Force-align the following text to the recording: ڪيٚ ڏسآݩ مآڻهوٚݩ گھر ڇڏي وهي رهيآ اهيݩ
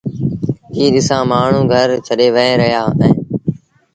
ڪيٚ 0.73 0.91
ڏسآݩ 0.93 1.27
مآڻهوٚݩ 1.29 1.69
گھر 1.71 1.87
ڇڏي 2.05 2.27
وهي 2.35 2.53
رهيآ 2.59 2.83
اهيݩ 2.99 3.15